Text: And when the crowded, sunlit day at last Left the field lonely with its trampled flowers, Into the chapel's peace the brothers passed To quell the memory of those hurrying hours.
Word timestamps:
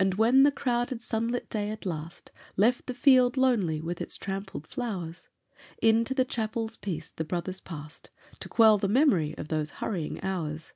And 0.00 0.14
when 0.14 0.42
the 0.42 0.50
crowded, 0.50 1.00
sunlit 1.02 1.48
day 1.48 1.70
at 1.70 1.86
last 1.86 2.32
Left 2.56 2.86
the 2.88 2.92
field 2.92 3.36
lonely 3.36 3.80
with 3.80 4.00
its 4.00 4.16
trampled 4.16 4.66
flowers, 4.66 5.28
Into 5.80 6.14
the 6.14 6.24
chapel's 6.24 6.76
peace 6.76 7.12
the 7.12 7.22
brothers 7.22 7.60
passed 7.60 8.10
To 8.40 8.48
quell 8.48 8.76
the 8.78 8.88
memory 8.88 9.38
of 9.38 9.46
those 9.46 9.70
hurrying 9.78 10.20
hours. 10.24 10.72